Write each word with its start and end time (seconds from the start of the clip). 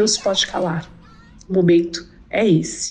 não 0.00 0.08
se 0.08 0.22
pode 0.22 0.46
calar. 0.46 0.90
O 1.48 1.52
momento 1.52 2.08
é 2.30 2.48
esse. 2.48 2.90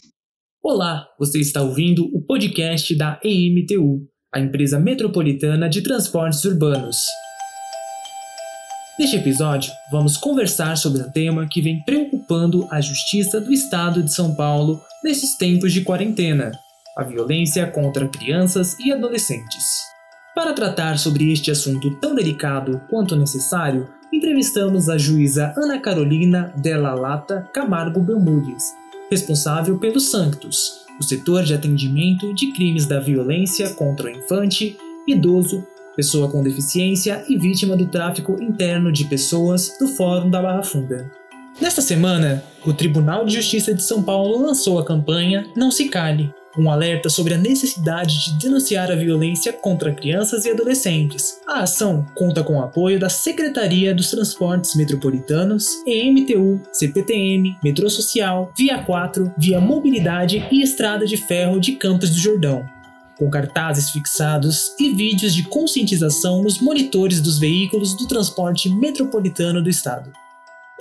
Olá, 0.61 1.07
você 1.17 1.39
está 1.39 1.61
ouvindo 1.61 2.05
o 2.15 2.21
podcast 2.21 2.95
da 2.95 3.20
EMTU, 3.23 4.07
a 4.34 4.39
empresa 4.39 4.79
metropolitana 4.79 5.67
de 5.67 5.81
transportes 5.81 6.43
urbanos. 6.45 6.98
Neste 8.99 9.16
episódio, 9.16 9.71
vamos 9.91 10.17
conversar 10.17 10.77
sobre 10.77 11.02
um 11.02 11.09
tema 11.11 11.48
que 11.48 11.61
vem 11.61 11.84
preocupando 11.84 12.67
a 12.70 12.80
Justiça 12.80 13.41
do 13.41 13.52
Estado 13.52 14.03
de 14.03 14.13
São 14.13 14.35
Paulo 14.35 14.80
nesses 15.03 15.35
tempos 15.35 15.73
de 15.73 15.81
quarentena: 15.81 16.52
a 16.95 17.03
violência 17.03 17.66
contra 17.66 18.07
crianças 18.07 18.77
e 18.77 18.91
adolescentes. 18.91 19.63
Para 20.35 20.53
tratar 20.53 20.99
sobre 20.99 21.31
este 21.31 21.49
assunto 21.49 21.98
tão 21.99 22.13
delicado 22.13 22.80
quanto 22.89 23.16
necessário, 23.16 23.89
entrevistamos 24.12 24.90
a 24.90 24.98
juíza 24.98 25.54
Ana 25.58 25.80
Carolina 25.80 26.54
Della 26.58 26.94
Lata 26.94 27.48
Camargo 27.54 28.00
Belmudes, 28.00 28.73
responsável 29.09 29.77
pelo 29.77 30.00
Sanctus, 30.00 30.86
o 31.00 31.04
setor 31.04 31.44
de 31.44 31.54
atendimento 31.54 32.34
de 32.34 32.52
crimes 32.52 32.86
da 32.86 33.00
violência 33.00 33.70
contra 33.72 34.08
o 34.08 34.09
infante, 34.09 34.77
idoso, 35.08 35.66
pessoa 35.95 36.30
com 36.30 36.44
deficiência 36.44 37.23
e 37.27 37.38
vítima 37.38 37.76
do 37.76 37.88
tráfico 37.88 38.41
interno 38.41 38.91
de 38.91 39.05
pessoas 39.05 39.77
do 39.80 39.88
Fórum 39.88 40.30
da 40.30 40.41
Barra 40.41 40.64
Funda. 40.64 41.12
Nesta 41.62 41.81
semana, 41.81 42.41
o 42.66 42.72
Tribunal 42.72 43.26
de 43.26 43.36
Justiça 43.36 43.73
de 43.73 43.84
São 43.84 44.02
Paulo 44.02 44.41
lançou 44.41 44.80
a 44.80 44.86
campanha 44.86 45.45
Não 45.58 45.70
Se 45.70 45.90
Cale, 45.90 46.34
um 46.58 46.72
alerta 46.72 47.09
sobre 47.09 47.34
a 47.34 47.38
necessidade 47.38 48.23
de 48.23 48.40
denunciar 48.40 48.90
a 48.90 48.95
violência 48.95 49.52
contra 49.52 49.94
crianças 49.94 50.45
e 50.45 50.52
adolescentes. 50.52 51.42
A 51.45 51.64
ação 51.64 52.06
conta 52.16 52.45
com 52.45 52.58
o 52.58 52.64
apoio 52.64 52.98
da 52.98 53.09
Secretaria 53.09 53.94
dos 53.94 54.09
Transportes 54.09 54.73
Metropolitanos, 54.73 55.67
EMTU, 55.86 56.61
CPTM, 56.72 57.58
Metrô 57.61 57.89
Social, 57.89 58.53
Via 58.58 58.81
4, 58.81 59.33
Via 59.38 59.59
Mobilidade 59.59 60.48
e 60.50 60.61
Estrada 60.61 61.05
de 61.05 61.17
Ferro 61.17 61.59
de 61.59 61.73
Campos 61.73 62.09
do 62.09 62.17
Jordão 62.17 62.66
com 63.17 63.30
cartazes 63.30 63.89
fixados 63.89 64.73
e 64.80 64.94
vídeos 64.94 65.36
de 65.36 65.44
conscientização 65.44 66.42
nos 66.42 66.61
monitores 66.61 67.20
dos 67.20 67.38
veículos 67.38 67.94
do 67.94 68.08
transporte 68.08 68.70
metropolitano 68.70 69.61
do 69.61 69.70
estado. 69.70 70.09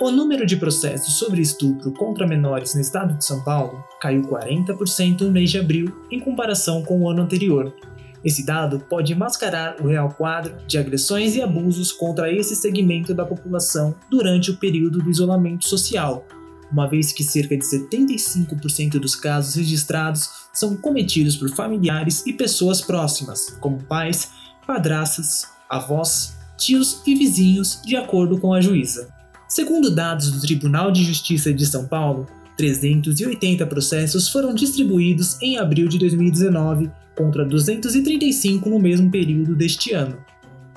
O 0.01 0.11
número 0.11 0.45
de 0.45 0.55
processos 0.55 1.15
sobre 1.15 1.41
estupro 1.41 1.91
contra 1.91 2.25
menores 2.25 2.73
no 2.73 2.79
estado 2.79 3.17
de 3.17 3.25
São 3.25 3.43
Paulo 3.43 3.83
caiu 3.99 4.21
40% 4.21 5.19
no 5.19 5.31
mês 5.31 5.51
de 5.51 5.59
abril 5.59 5.93
em 6.09 6.21
comparação 6.21 6.81
com 6.81 7.01
o 7.01 7.09
ano 7.09 7.23
anterior. 7.23 7.75
Esse 8.23 8.45
dado 8.45 8.79
pode 8.79 9.13
mascarar 9.13 9.75
o 9.81 9.87
real 9.87 10.09
quadro 10.11 10.55
de 10.65 10.77
agressões 10.77 11.35
e 11.35 11.41
abusos 11.41 11.91
contra 11.91 12.31
esse 12.31 12.55
segmento 12.55 13.13
da 13.13 13.25
população 13.25 13.93
durante 14.09 14.51
o 14.51 14.55
período 14.55 14.99
do 14.99 15.09
isolamento 15.09 15.67
social, 15.67 16.25
uma 16.71 16.87
vez 16.87 17.11
que 17.11 17.23
cerca 17.23 17.57
de 17.57 17.65
75% 17.65 18.91
dos 18.99 19.17
casos 19.17 19.55
registrados 19.55 20.29
são 20.53 20.77
cometidos 20.77 21.35
por 21.35 21.49
familiares 21.49 22.25
e 22.25 22.31
pessoas 22.31 22.79
próximas, 22.79 23.49
como 23.59 23.83
pais, 23.83 24.31
padrastas, 24.65 25.45
avós, 25.69 26.37
tios 26.57 27.01
e 27.05 27.13
vizinhos, 27.15 27.81
de 27.83 27.97
acordo 27.97 28.39
com 28.39 28.53
a 28.53 28.61
juíza. 28.61 29.18
Segundo 29.49 29.89
dados 29.89 30.29
do 30.29 30.39
Tribunal 30.39 30.91
de 30.91 31.03
Justiça 31.03 31.51
de 31.51 31.65
São 31.65 31.87
Paulo, 31.87 32.27
380 32.55 33.65
processos 33.65 34.29
foram 34.29 34.53
distribuídos 34.53 35.41
em 35.41 35.57
abril 35.57 35.87
de 35.87 35.97
2019 35.97 36.91
contra 37.17 37.43
235 37.43 38.69
no 38.69 38.77
mesmo 38.77 39.09
período 39.09 39.55
deste 39.55 39.91
ano. 39.91 40.17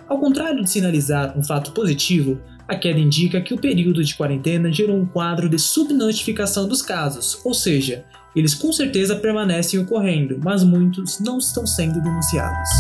Ao 0.08 0.18
contrário 0.18 0.64
de 0.64 0.70
sinalizar 0.70 1.38
um 1.38 1.42
fato 1.42 1.72
positivo, 1.72 2.40
a 2.66 2.74
queda 2.74 2.98
indica 2.98 3.42
que 3.42 3.52
o 3.52 3.60
período 3.60 4.02
de 4.02 4.14
quarentena 4.14 4.72
gerou 4.72 4.96
um 4.96 5.04
quadro 5.04 5.50
de 5.50 5.58
subnotificação 5.58 6.66
dos 6.66 6.80
casos, 6.80 7.38
ou 7.44 7.52
seja, 7.52 8.06
eles 8.34 8.54
com 8.54 8.72
certeza 8.72 9.16
permanecem 9.16 9.80
ocorrendo, 9.80 10.40
mas 10.42 10.64
muitos 10.64 11.20
não 11.20 11.36
estão 11.36 11.66
sendo 11.66 12.00
denunciados. 12.00 12.70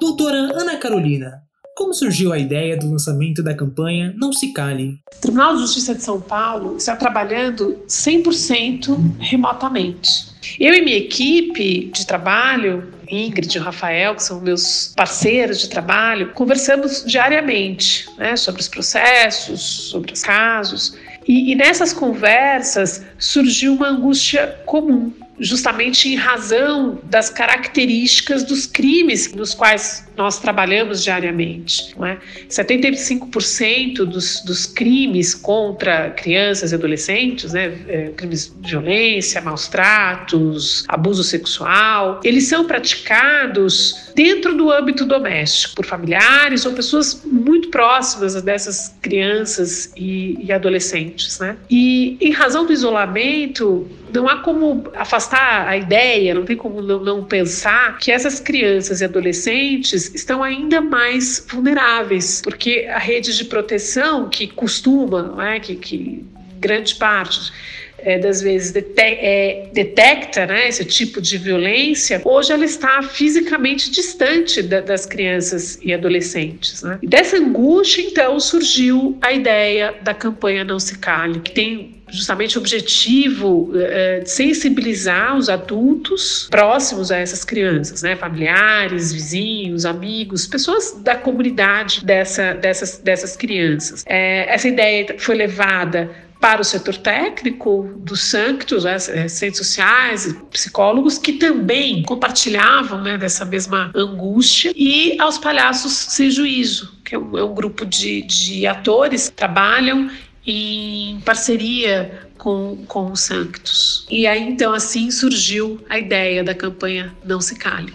Doutora 0.00 0.58
Ana 0.58 0.78
Carolina, 0.78 1.45
como 1.76 1.92
surgiu 1.92 2.32
a 2.32 2.38
ideia 2.38 2.74
do 2.74 2.90
lançamento 2.90 3.42
da 3.42 3.54
campanha 3.54 4.14
Não 4.16 4.32
Se 4.32 4.50
Cale? 4.50 4.98
O 5.14 5.20
Tribunal 5.20 5.54
de 5.54 5.60
Justiça 5.60 5.94
de 5.94 6.02
São 6.02 6.18
Paulo 6.18 6.78
está 6.78 6.96
trabalhando 6.96 7.78
100% 7.86 9.18
remotamente. 9.18 10.34
Eu 10.58 10.72
e 10.72 10.82
minha 10.82 10.96
equipe 10.96 11.90
de 11.92 12.06
trabalho, 12.06 12.90
Ingrid 13.10 13.54
e 13.54 13.58
Rafael, 13.58 14.14
que 14.14 14.22
são 14.22 14.40
meus 14.40 14.94
parceiros 14.96 15.60
de 15.60 15.68
trabalho, 15.68 16.32
conversamos 16.32 17.04
diariamente 17.04 18.08
né, 18.16 18.36
sobre 18.36 18.62
os 18.62 18.68
processos, 18.68 19.60
sobre 19.60 20.14
os 20.14 20.22
casos. 20.22 20.96
E, 21.28 21.52
e 21.52 21.54
nessas 21.54 21.92
conversas 21.92 23.04
surgiu 23.18 23.74
uma 23.74 23.88
angústia 23.88 24.58
comum 24.64 25.12
justamente 25.38 26.08
em 26.08 26.16
razão 26.16 26.98
das 27.04 27.28
características 27.28 28.42
dos 28.44 28.64
crimes 28.64 29.34
nos 29.34 29.52
quais 29.52 30.05
nós 30.16 30.38
trabalhamos 30.38 31.02
diariamente. 31.02 31.94
Não 31.96 32.06
é? 32.06 32.18
75% 32.48 34.04
dos, 34.04 34.40
dos 34.44 34.66
crimes 34.66 35.34
contra 35.34 36.10
crianças 36.10 36.72
e 36.72 36.74
adolescentes, 36.74 37.52
né, 37.52 37.76
é, 37.88 38.10
crimes 38.16 38.54
de 38.60 38.70
violência, 38.70 39.40
maus 39.40 39.68
tratos, 39.68 40.84
abuso 40.88 41.22
sexual, 41.22 42.20
eles 42.24 42.44
são 42.44 42.64
praticados 42.64 44.10
dentro 44.14 44.56
do 44.56 44.70
âmbito 44.70 45.04
doméstico, 45.04 45.76
por 45.76 45.84
familiares 45.84 46.64
ou 46.64 46.72
pessoas 46.72 47.22
muito 47.24 47.68
próximas 47.68 48.40
dessas 48.42 48.94
crianças 49.02 49.92
e, 49.96 50.38
e 50.42 50.52
adolescentes. 50.52 51.38
Né? 51.38 51.56
E 51.70 52.16
em 52.20 52.32
razão 52.32 52.66
do 52.66 52.72
isolamento, 52.72 53.86
não 54.12 54.28
há 54.28 54.38
como 54.38 54.84
afastar 54.94 55.68
a 55.68 55.76
ideia, 55.76 56.34
não 56.34 56.44
tem 56.44 56.56
como 56.56 56.80
não, 56.80 57.00
não, 57.00 57.24
pensar 57.24 57.98
que 57.98 58.10
essas 58.10 58.40
crianças 58.40 59.00
e 59.00 59.04
adolescentes 59.04 60.05
estão 60.14 60.42
ainda 60.42 60.80
mais 60.80 61.44
vulneráveis, 61.48 62.40
porque 62.42 62.86
a 62.90 62.98
rede 62.98 63.36
de 63.36 63.44
proteção 63.44 64.28
que 64.28 64.46
costuma, 64.46 65.22
não 65.22 65.42
é, 65.42 65.60
que, 65.60 65.76
que 65.76 66.24
grande 66.58 66.94
parte 66.94 67.52
é, 67.98 68.18
das 68.18 68.40
vezes 68.40 68.72
dete 68.72 68.92
é, 68.98 69.68
detecta 69.72 70.46
né, 70.46 70.68
esse 70.68 70.84
tipo 70.84 71.20
de 71.20 71.38
violência, 71.38 72.20
hoje 72.24 72.52
ela 72.52 72.64
está 72.64 73.02
fisicamente 73.02 73.90
distante 73.90 74.62
da, 74.62 74.80
das 74.80 75.06
crianças 75.06 75.78
e 75.82 75.92
adolescentes. 75.92 76.82
Né? 76.82 76.98
E 77.02 77.06
dessa 77.06 77.36
angústia, 77.36 78.02
então, 78.02 78.38
surgiu 78.40 79.16
a 79.20 79.32
ideia 79.32 79.94
da 80.02 80.14
campanha 80.14 80.64
Não 80.64 80.78
Se 80.78 80.98
Cale, 80.98 81.40
que 81.40 81.52
tem 81.52 81.96
justamente 82.08 82.56
o 82.56 82.60
objetivo 82.60 83.72
é, 83.74 84.20
de 84.20 84.30
sensibilizar 84.30 85.36
os 85.36 85.48
adultos 85.48 86.46
próximos 86.50 87.10
a 87.10 87.16
essas 87.18 87.44
crianças, 87.44 88.02
né? 88.02 88.14
familiares, 88.14 89.12
vizinhos, 89.12 89.84
amigos, 89.84 90.46
pessoas 90.46 90.92
da 91.02 91.16
comunidade 91.16 92.04
dessa, 92.04 92.54
dessas, 92.54 92.98
dessas 92.98 93.36
crianças. 93.36 94.04
É, 94.06 94.52
essa 94.52 94.68
ideia 94.68 95.16
foi 95.18 95.34
levada 95.34 96.10
para 96.46 96.62
o 96.62 96.64
setor 96.64 96.96
técnico 96.98 97.92
dos 97.98 98.20
Sanctus, 98.20 98.84
né, 98.84 98.96
centros 99.00 99.66
sociais, 99.66 100.32
psicólogos, 100.52 101.18
que 101.18 101.32
também 101.32 102.04
compartilhavam 102.04 103.02
né, 103.02 103.18
dessa 103.18 103.44
mesma 103.44 103.90
angústia, 103.92 104.72
e 104.76 105.20
aos 105.20 105.38
palhaços 105.38 105.90
sem 105.90 106.30
juízo, 106.30 106.96
que 107.04 107.16
é 107.16 107.18
um, 107.18 107.36
é 107.36 107.42
um 107.42 107.52
grupo 107.52 107.84
de, 107.84 108.22
de 108.22 108.64
atores 108.64 109.28
que 109.28 109.34
trabalham 109.34 110.08
em 110.46 111.20
parceria 111.22 112.28
com, 112.38 112.84
com 112.86 113.10
os 113.10 113.22
Sanctus. 113.22 114.06
E 114.08 114.24
aí, 114.24 114.40
então, 114.40 114.72
assim 114.72 115.10
surgiu 115.10 115.80
a 115.88 115.98
ideia 115.98 116.44
da 116.44 116.54
campanha 116.54 117.12
Não 117.24 117.40
Se 117.40 117.56
Cale. 117.56 117.92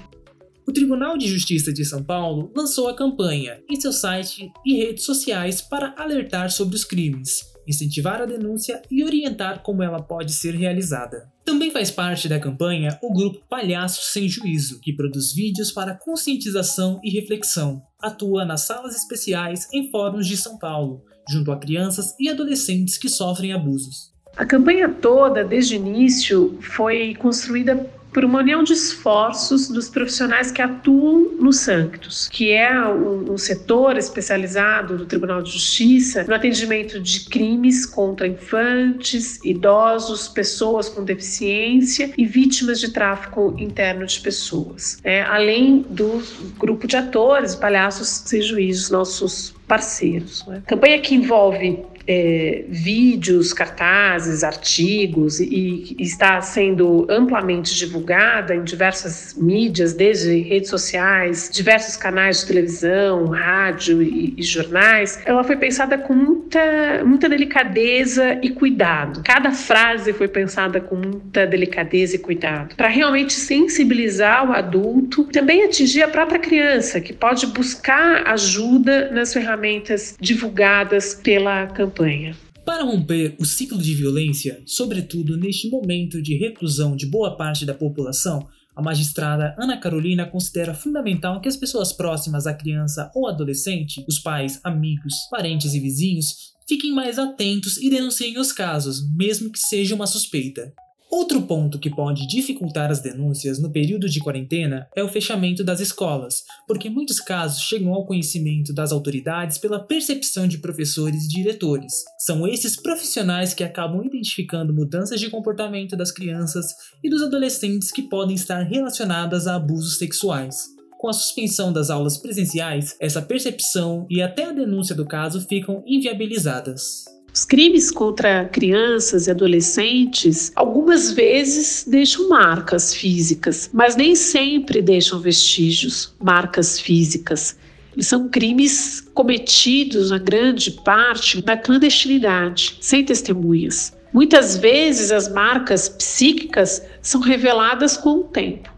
O 0.67 0.73
Tribunal 0.73 1.17
de 1.17 1.29
Justiça 1.29 1.71
de 1.71 1.85
São 1.85 2.03
Paulo 2.03 2.51
lançou 2.53 2.89
a 2.89 2.95
campanha 2.97 3.61
em 3.69 3.79
seu 3.79 3.93
site 3.93 4.51
e 4.65 4.75
redes 4.75 5.05
sociais 5.05 5.61
para 5.61 5.95
alertar 5.97 6.51
sobre 6.51 6.75
os 6.75 6.83
crimes, 6.83 7.50
incentivar 7.67 8.21
a 8.21 8.25
denúncia 8.25 8.81
e 8.89 9.03
orientar 9.03 9.61
como 9.61 9.83
ela 9.83 10.01
pode 10.01 10.33
ser 10.33 10.55
realizada. 10.55 11.31
Também 11.43 11.71
faz 11.71 11.91
parte 11.91 12.29
da 12.29 12.39
campanha 12.39 12.97
o 13.01 13.13
grupo 13.13 13.45
Palhaços 13.49 14.11
Sem 14.13 14.27
Juízo, 14.27 14.79
que 14.79 14.93
produz 14.93 15.33
vídeos 15.33 15.71
para 15.71 15.95
conscientização 15.95 16.99
e 17.03 17.09
reflexão. 17.09 17.81
Atua 18.01 18.45
nas 18.45 18.61
salas 18.61 18.95
especiais 18.95 19.67
em 19.73 19.89
fóruns 19.89 20.27
de 20.27 20.37
São 20.37 20.57
Paulo, 20.57 21.03
junto 21.29 21.51
a 21.51 21.57
crianças 21.57 22.15
e 22.19 22.29
adolescentes 22.29 22.97
que 22.97 23.09
sofrem 23.09 23.53
abusos. 23.53 24.11
A 24.35 24.45
campanha 24.45 24.87
toda, 24.89 25.43
desde 25.43 25.75
o 25.75 25.77
início, 25.77 26.57
foi 26.61 27.15
construída 27.15 27.89
por 28.11 28.25
uma 28.25 28.39
união 28.39 28.63
de 28.63 28.73
esforços 28.73 29.67
dos 29.67 29.89
profissionais 29.89 30.51
que 30.51 30.61
atuam 30.61 31.31
no 31.39 31.53
Sanctus, 31.53 32.27
que 32.29 32.51
é 32.51 32.77
um, 32.87 33.33
um, 33.33 33.37
setor 33.37 33.97
especializado 33.97 34.97
do 34.97 35.05
Tribunal 35.05 35.41
de 35.41 35.51
Justiça 35.51 36.23
no 36.23 36.33
atendimento 36.33 36.99
de 36.99 37.21
crimes 37.25 37.85
contra 37.85 38.27
infantes, 38.27 39.39
idosos, 39.43 40.27
pessoas 40.27 40.89
com 40.89 41.03
deficiência 41.03 42.13
e 42.17 42.25
vítimas 42.25 42.79
de 42.79 42.89
tráfico 42.91 43.55
interno 43.57 44.05
de 44.05 44.19
pessoas, 44.19 44.99
é, 45.03 45.21
além 45.21 45.85
do 45.89 46.21
grupo 46.57 46.87
de 46.87 46.97
atores, 46.97 47.55
palhaços 47.55 48.07
sem 48.25 48.41
juízos, 48.41 48.89
nossos 48.89 49.53
parceiros. 49.67 50.45
Né? 50.47 50.61
Campanha 50.67 50.99
que 50.99 51.15
envolve 51.15 51.79
é, 52.07 52.63
vídeos, 52.67 53.53
cartazes, 53.53 54.43
artigos 54.43 55.39
e, 55.39 55.95
e, 55.97 56.03
está 56.03 56.41
sendo 56.41 57.05
amplamente 57.09 57.75
divulgada 57.75 58.55
em 58.55 58.63
diversas 58.63 59.35
mídias, 59.35 59.93
desde 59.93 60.41
redes 60.41 60.69
sociais, 60.69 61.49
diversos 61.51 61.95
canais 61.95 62.41
de 62.41 62.47
televisão, 62.47 63.27
rádio 63.27 64.01
e, 64.01 64.33
e 64.37 64.43
jornais, 64.43 65.19
ela 65.25 65.43
foi 65.43 65.55
pensada 65.55 65.97
com 65.97 66.13
muita, 66.13 67.03
muita 67.05 67.29
delicadeza 67.29 68.39
e 68.41 68.49
cuidado. 68.49 69.21
Cada 69.23 69.51
frase 69.51 70.13
foi 70.13 70.27
pensada 70.27 70.79
com 70.79 70.95
muita 70.95 71.45
delicadeza 71.45 72.15
e 72.15 72.19
cuidado, 72.19 72.75
para 72.75 72.87
realmente 72.87 73.33
sensibilizar 73.33 74.49
o 74.49 74.53
adulto, 74.53 75.25
também 75.25 75.63
atingir 75.63 76.03
a 76.03 76.07
própria 76.07 76.39
criança, 76.39 76.99
que 76.99 77.13
pode 77.13 77.47
buscar 77.47 78.27
ajuda 78.27 79.09
nas 79.11 79.33
ferramentas 79.33 80.15
divulgadas 80.19 81.13
pela 81.13 81.67
campanha 81.67 82.00
campanha. 82.01 82.35
Para 82.65 82.83
romper 82.83 83.35
o 83.39 83.45
ciclo 83.45 83.77
de 83.77 83.93
violência, 83.93 84.61
sobretudo 84.65 85.37
neste 85.37 85.69
momento 85.69 86.21
de 86.21 86.37
reclusão 86.37 86.95
de 86.95 87.05
boa 87.05 87.35
parte 87.35 87.65
da 87.65 87.73
população, 87.73 88.47
a 88.75 88.81
magistrada 88.81 89.55
Ana 89.59 89.77
Carolina 89.77 90.25
considera 90.25 90.73
fundamental 90.73 91.41
que 91.41 91.49
as 91.49 91.57
pessoas 91.57 91.91
próximas 91.91 92.47
à 92.47 92.53
criança 92.53 93.11
ou 93.15 93.27
adolescente, 93.27 94.03
os 94.07 94.19
pais, 94.19 94.59
amigos, 94.63 95.13
parentes 95.29 95.73
e 95.73 95.79
vizinhos, 95.79 96.53
fiquem 96.67 96.93
mais 96.93 97.19
atentos 97.19 97.77
e 97.77 97.89
denunciem 97.89 98.39
os 98.39 98.53
casos, 98.53 99.01
mesmo 99.13 99.51
que 99.51 99.59
seja 99.59 99.95
uma 99.95 100.07
suspeita. 100.07 100.71
Outro 101.11 101.41
ponto 101.41 101.77
que 101.77 101.89
pode 101.89 102.25
dificultar 102.25 102.89
as 102.89 103.01
denúncias 103.01 103.59
no 103.59 103.69
período 103.69 104.07
de 104.07 104.21
quarentena 104.21 104.87
é 104.95 105.03
o 105.03 105.09
fechamento 105.09 105.61
das 105.61 105.81
escolas, 105.81 106.43
porque 106.65 106.89
muitos 106.89 107.19
casos 107.19 107.63
chegam 107.63 107.93
ao 107.93 108.05
conhecimento 108.05 108.73
das 108.73 108.93
autoridades 108.93 109.57
pela 109.57 109.85
percepção 109.85 110.47
de 110.47 110.59
professores 110.59 111.25
e 111.25 111.27
diretores. 111.27 111.91
São 112.17 112.47
esses 112.47 112.81
profissionais 112.81 113.53
que 113.53 113.61
acabam 113.61 114.05
identificando 114.05 114.73
mudanças 114.73 115.19
de 115.19 115.29
comportamento 115.29 115.97
das 115.97 116.13
crianças 116.13 116.67
e 117.03 117.09
dos 117.09 117.21
adolescentes 117.21 117.91
que 117.91 118.03
podem 118.03 118.35
estar 118.35 118.63
relacionadas 118.63 119.47
a 119.47 119.55
abusos 119.55 119.97
sexuais. 119.97 120.69
Com 120.97 121.09
a 121.09 121.13
suspensão 121.13 121.73
das 121.73 121.89
aulas 121.89 122.17
presenciais, 122.17 122.95
essa 123.01 123.21
percepção 123.21 124.07
e 124.09 124.21
até 124.21 124.45
a 124.45 124.51
denúncia 124.53 124.95
do 124.95 125.05
caso 125.05 125.41
ficam 125.41 125.83
inviabilizadas. 125.85 127.03
Os 127.33 127.45
crimes 127.45 127.89
contra 127.89 128.43
crianças 128.45 129.27
e 129.27 129.31
adolescentes 129.31 130.51
algumas 130.53 131.11
vezes 131.11 131.85
deixam 131.87 132.27
marcas 132.27 132.93
físicas, 132.93 133.69
mas 133.71 133.95
nem 133.95 134.15
sempre 134.15 134.81
deixam 134.81 135.17
vestígios, 135.19 136.13
marcas 136.21 136.77
físicas. 136.77 137.55
Eles 137.93 138.07
são 138.07 138.27
crimes 138.27 139.01
cometidos, 139.13 140.11
na 140.11 140.17
grande 140.17 140.71
parte, 140.71 141.43
na 141.45 141.55
clandestinidade, 141.55 142.77
sem 142.81 143.03
testemunhas. 143.05 143.93
Muitas 144.13 144.57
vezes 144.57 145.09
as 145.09 145.31
marcas 145.31 145.87
psíquicas 145.87 146.81
são 147.01 147.21
reveladas 147.21 147.95
com 147.95 148.19
o 148.19 148.23
tempo, 148.23 148.69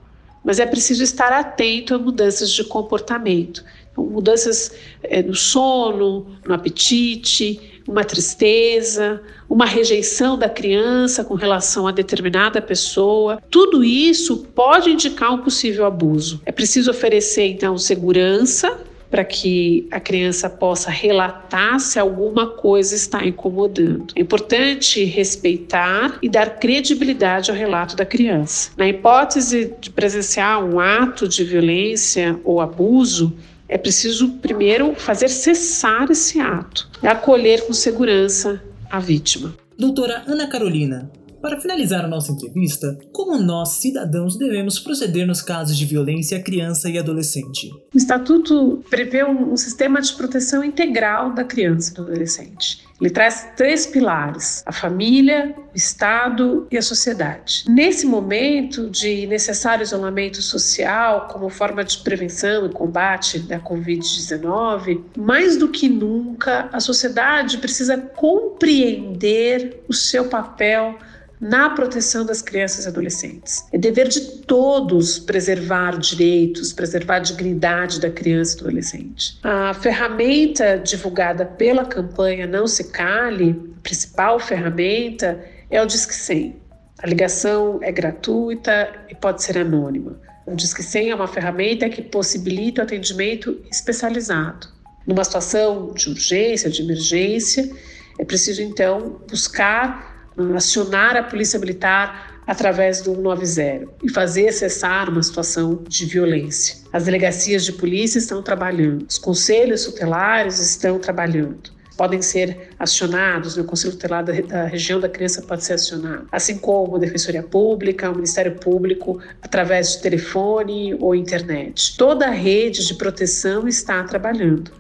mas 0.44 0.60
é 0.60 0.66
preciso 0.66 1.02
estar 1.02 1.32
atento 1.32 1.96
a 1.96 1.98
mudanças 1.98 2.52
de 2.52 2.64
comportamento. 2.64 3.64
Então, 3.92 4.04
mudanças 4.06 4.72
é, 5.04 5.24
no 5.24 5.36
sono, 5.36 6.28
no 6.48 6.54
apetite, 6.54 7.73
uma 7.88 8.04
tristeza, 8.04 9.22
uma 9.50 9.66
rejeição 9.66 10.38
da 10.38 10.50
criança 10.50 11.24
com 11.24 11.36
relação 11.36 11.88
a 11.88 11.92
determinada 11.92 12.62
pessoa. 12.62 13.42
Tudo 13.50 13.84
isso 13.84 14.38
pode 14.56 14.90
indicar 14.92 15.34
um 15.34 15.40
possível 15.40 15.86
abuso. 15.86 16.42
É 16.46 16.52
preciso 16.52 16.92
oferecer, 16.92 17.48
então, 17.48 17.78
segurança 17.78 18.80
para 19.14 19.24
que 19.24 19.88
a 19.92 20.00
criança 20.00 20.50
possa 20.50 20.90
relatar 20.90 21.80
se 21.80 22.00
alguma 22.00 22.48
coisa 22.48 22.96
está 22.96 23.24
incomodando. 23.24 24.08
É 24.16 24.22
importante 24.22 25.04
respeitar 25.04 26.18
e 26.20 26.28
dar 26.28 26.58
credibilidade 26.58 27.52
ao 27.52 27.56
relato 27.56 27.96
da 27.96 28.08
criança. 28.08 28.72
Na 28.76 28.88
hipótese 28.88 29.72
de 29.80 29.92
presenciar 29.92 30.66
um 30.66 30.80
ato 30.80 31.28
de 31.28 31.44
violência 31.44 32.40
ou 32.44 32.60
abuso, 32.60 33.32
é 33.74 33.78
preciso 33.78 34.34
primeiro 34.34 34.94
fazer 34.94 35.28
cessar 35.30 36.06
esse 36.12 36.40
ato 36.40 36.88
e 37.02 37.08
acolher 37.08 37.66
com 37.66 37.74
segurança 37.74 38.62
a 38.88 39.00
vítima. 39.00 39.56
Doutora 39.76 40.22
Ana 40.28 40.46
Carolina, 40.46 41.10
para 41.44 41.60
finalizar 41.60 42.06
a 42.06 42.08
nossa 42.08 42.32
entrevista, 42.32 42.98
como 43.12 43.38
nós, 43.38 43.82
cidadãos, 43.82 44.38
devemos 44.38 44.80
proceder 44.80 45.28
nos 45.28 45.42
casos 45.42 45.78
de 45.78 45.86
violência 45.86 46.38
a 46.38 46.42
criança 46.42 46.90
e 46.90 46.98
adolescente? 46.98 47.70
O 47.94 47.98
Estatuto 47.98 48.82
prevê 48.90 49.26
um, 49.26 49.52
um 49.52 49.58
sistema 49.58 50.02
de 50.02 50.14
proteção 50.14 50.64
integral 50.64 51.34
da 51.34 51.44
criança 51.44 51.92
e 51.92 51.96
do 51.96 52.04
adolescente. 52.04 52.82
Ele 53.02 53.10
traz 53.10 53.50
três 53.58 53.86
pilares: 53.86 54.64
a 54.66 54.72
família, 54.72 55.54
o 55.58 55.76
Estado 55.76 56.66
e 56.72 56.78
a 56.78 56.82
sociedade. 56.82 57.66
Nesse 57.68 58.06
momento 58.06 58.90
de 58.90 59.28
necessário 59.28 59.84
isolamento 59.84 60.42
social, 60.42 61.28
como 61.28 61.50
forma 61.50 61.84
de 61.84 61.98
prevenção 61.98 62.66
e 62.66 62.70
combate 62.70 63.40
da 63.40 63.60
Covid-19, 63.60 65.02
mais 65.18 65.58
do 65.58 65.68
que 65.68 65.90
nunca, 65.90 66.70
a 66.72 66.80
sociedade 66.80 67.58
precisa 67.58 67.98
compreender 67.98 69.84
o 69.90 69.94
seu 69.94 70.30
papel 70.30 70.98
na 71.44 71.70
proteção 71.72 72.26
das 72.26 72.42
crianças 72.42 72.86
e 72.86 72.88
adolescentes. 72.88 73.66
É 73.74 73.78
dever 73.78 74.08
de 74.08 74.22
todos 74.44 75.20
preservar 75.20 76.00
direitos, 76.00 76.72
preservar 76.72 77.18
a 77.18 77.20
dignidade 77.20 78.00
da 78.00 78.10
criança 78.10 78.56
e 78.56 78.60
do 78.60 78.68
adolescente. 78.68 79.38
A 79.44 79.74
ferramenta 79.74 80.78
divulgada 80.78 81.46
pela 81.46 81.84
campanha 81.84 82.48
Não 82.48 82.66
Se 82.66 82.86
Cale, 82.86 83.74
a 83.78 83.82
principal 83.82 84.40
ferramenta, 84.40 85.44
é 85.70 85.82
o 85.82 85.86
Disque 85.86 86.16
100. 86.16 86.56
A 87.00 87.08
ligação 87.08 87.80
é 87.82 87.92
gratuita 87.92 88.90
e 89.10 89.16
pode 89.16 89.44
ser 89.44 89.58
anônima. 89.58 90.18
O 90.46 90.56
Disque 90.56 90.82
100 90.82 91.10
é 91.10 91.16
uma 91.16 91.28
ferramenta 91.28 91.90
que 91.90 92.02
possibilita 92.02 92.82
o 92.82 92.86
atendimento 92.86 93.62
especializado. 93.70 94.70
Numa 95.06 95.26
situação 95.26 95.92
de 95.94 96.10
urgência, 96.10 96.70
de 96.70 96.82
emergência, 96.82 97.70
é 98.18 98.24
preciso 98.24 98.62
então 98.62 99.20
buscar 99.30 100.13
acionar 100.56 101.16
a 101.16 101.24
polícia 101.24 101.60
militar 101.60 102.34
através 102.46 103.02
do 103.02 103.16
190 103.16 103.88
e 104.04 104.10
fazer 104.12 104.52
cessar 104.52 105.10
uma 105.10 105.24
situação 105.24 105.84
de 105.88 106.06
violência. 106.06 106.78
As 106.92 107.06
delegacias 107.06 107.64
de 107.66 107.74
polícia 107.74 108.20
estão 108.20 108.42
trabalhando, 108.42 109.06
os 109.10 109.18
conselhos 109.18 109.86
tutelares 109.86 110.60
estão 110.60 111.00
trabalhando. 111.00 111.72
Podem 111.96 112.24
ser 112.24 112.70
acionados, 112.80 113.56
né? 113.56 113.62
o 113.62 113.66
Conselho 113.66 113.94
Tutelar 113.94 114.24
da, 114.26 114.64
região 114.66 115.00
da 115.00 115.08
criança 115.08 115.44
pode 115.44 115.64
ser 115.64 115.74
acionado, 115.74 116.28
assim 116.32 116.58
como 116.58 116.96
a 116.96 117.00
Defensoria 117.00 117.44
Pública, 117.44 118.10
o 118.10 118.16
Ministério 118.16 118.56
Público, 118.56 119.22
através 119.44 119.92
de 119.92 120.02
telefone 120.02 120.96
ou 120.96 121.14
internet. 121.14 121.96
Toda 121.96 122.26
a 122.26 122.32
rede 122.32 122.88
de 122.88 122.96
proteção 122.96 123.68
está 123.68 124.04
trabalhando, 124.04 124.72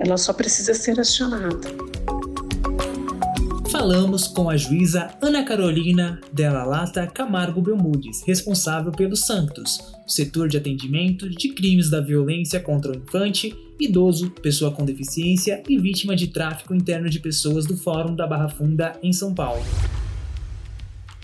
ela 0.00 0.16
só 0.16 0.32
precisa 0.32 0.74
ser 0.74 0.98
acionada 0.98 1.68
falamos 3.78 4.26
com 4.26 4.50
a 4.50 4.56
juíza 4.56 5.08
Ana 5.22 5.44
Carolina 5.44 6.20
Della 6.32 6.64
Lata 6.64 7.06
Camargo 7.06 7.62
Belmudes, 7.62 8.24
responsável 8.26 8.90
pelo 8.90 9.14
Santos, 9.14 9.78
setor 10.04 10.48
de 10.48 10.56
atendimento 10.56 11.30
de 11.30 11.50
crimes 11.50 11.88
da 11.88 12.00
violência 12.00 12.58
contra 12.58 12.90
o 12.90 12.96
infante, 12.96 13.54
idoso, 13.78 14.32
pessoa 14.42 14.72
com 14.72 14.84
deficiência 14.84 15.62
e 15.68 15.78
vítima 15.78 16.16
de 16.16 16.26
tráfico 16.26 16.74
interno 16.74 17.08
de 17.08 17.20
pessoas 17.20 17.66
do 17.66 17.76
Fórum 17.76 18.16
da 18.16 18.26
Barra 18.26 18.48
Funda, 18.48 18.98
em 19.00 19.12
São 19.12 19.32
Paulo. 19.32 19.62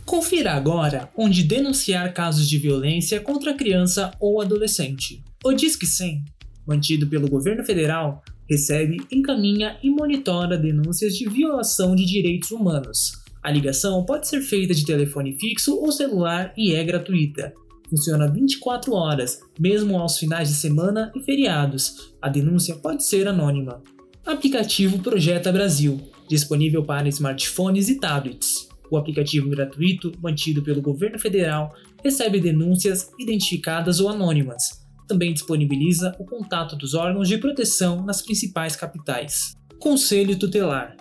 Confira 0.06 0.52
agora 0.52 1.10
onde 1.16 1.42
denunciar 1.42 2.14
casos 2.14 2.48
de 2.48 2.56
violência 2.56 3.18
contra 3.18 3.54
criança 3.54 4.12
ou 4.20 4.40
adolescente. 4.40 5.24
O 5.44 5.52
Disque 5.52 5.86
100, 5.86 6.22
mantido 6.64 7.08
pelo 7.08 7.28
governo 7.28 7.64
federal, 7.64 8.22
recebe, 8.48 8.98
encaminha 9.10 9.78
e 9.82 9.90
monitora 9.90 10.56
denúncias 10.56 11.16
de 11.16 11.28
violação 11.28 11.94
de 11.94 12.04
direitos 12.04 12.50
humanos. 12.50 13.12
A 13.42 13.50
ligação 13.50 14.04
pode 14.04 14.26
ser 14.26 14.40
feita 14.40 14.74
de 14.74 14.86
telefone 14.86 15.36
fixo 15.38 15.76
ou 15.76 15.92
celular 15.92 16.52
e 16.56 16.72
é 16.72 16.82
gratuita. 16.82 17.52
Funciona 17.90 18.30
24 18.30 18.92
horas, 18.94 19.40
mesmo 19.58 19.98
aos 19.98 20.18
finais 20.18 20.48
de 20.48 20.54
semana 20.54 21.12
e 21.14 21.20
feriados. 21.20 22.14
A 22.22 22.28
denúncia 22.28 22.74
pode 22.76 23.04
ser 23.04 23.28
anônima. 23.28 23.82
Aplicativo 24.24 24.98
Projeta 25.00 25.52
Brasil, 25.52 26.00
disponível 26.26 26.82
para 26.82 27.08
smartphones 27.08 27.88
e 27.90 28.00
tablets. 28.00 28.68
O 28.90 28.96
aplicativo 28.96 29.50
gratuito, 29.50 30.12
mantido 30.22 30.62
pelo 30.62 30.80
governo 30.80 31.18
federal, 31.18 31.74
recebe 32.02 32.40
denúncias 32.40 33.10
identificadas 33.18 34.00
ou 34.00 34.08
anônimas. 34.08 34.83
Também 35.06 35.32
disponibiliza 35.32 36.14
o 36.18 36.24
contato 36.24 36.76
dos 36.76 36.94
órgãos 36.94 37.28
de 37.28 37.38
proteção 37.38 38.04
nas 38.04 38.22
principais 38.22 38.74
capitais. 38.74 39.54
Conselho 39.78 40.38
Tutelar 40.38 40.96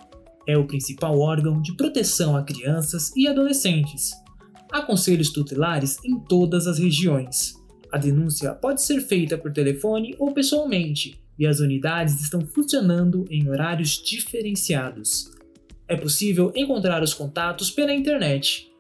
é 0.48 0.58
o 0.58 0.68
principal 0.68 1.18
órgão 1.20 1.62
de 1.62 1.76
proteção 1.76 2.36
a 2.36 2.44
crianças 2.44 3.16
e 3.16 3.28
adolescentes. 3.28 4.12
Há 4.72 4.82
conselhos 4.82 5.30
tutelares 5.30 5.98
em 6.04 6.20
todas 6.20 6.68
as 6.68 6.80
regiões. 6.80 7.54
A 7.92 7.98
denúncia 7.98 8.54
pode 8.54 8.82
ser 8.82 9.02
feita 9.02 9.38
por 9.38 9.54
telefone 9.54 10.16
ou 10.18 10.34
pessoalmente, 10.34 11.24
e 11.38 11.46
as 11.46 11.60
unidades 11.60 12.20
estão 12.22 12.42
funcionando 12.42 13.26
em 13.30 13.50
horários 13.50 14.02
diferenciados. 14.04 15.32
É 15.88 15.96
possível 15.96 16.52
encontrar 16.56 17.04
os 17.04 17.14
contatos 17.14 17.70
pela 17.70 17.94
internet. 17.94 18.73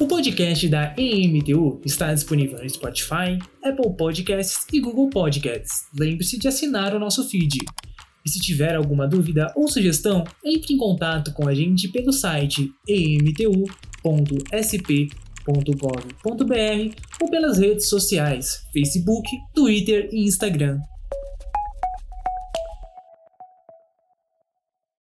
O 0.00 0.06
podcast 0.06 0.68
da 0.68 0.94
EMTU 0.96 1.80
está 1.84 2.14
disponível 2.14 2.62
no 2.62 2.70
Spotify, 2.70 3.36
Apple 3.64 3.96
Podcasts 3.96 4.64
e 4.72 4.78
Google 4.78 5.10
Podcasts. 5.10 5.88
Lembre-se 5.98 6.38
de 6.38 6.46
assinar 6.46 6.94
o 6.94 7.00
nosso 7.00 7.28
feed. 7.28 7.58
E 8.24 8.30
se 8.30 8.38
tiver 8.38 8.76
alguma 8.76 9.08
dúvida 9.08 9.52
ou 9.56 9.66
sugestão, 9.66 10.22
entre 10.44 10.72
em 10.72 10.76
contato 10.76 11.32
com 11.32 11.48
a 11.48 11.54
gente 11.54 11.88
pelo 11.88 12.12
site 12.12 12.70
emtu.sp.gov.br 12.88 13.74
ou 17.20 17.28
pelas 17.28 17.58
redes 17.58 17.88
sociais 17.88 18.60
Facebook, 18.72 19.28
Twitter 19.52 20.10
e 20.12 20.22
Instagram. 20.28 20.78